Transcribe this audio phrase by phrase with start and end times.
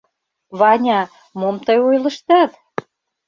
[0.59, 1.01] Ваня,
[1.39, 2.51] мом тый ойлыштат?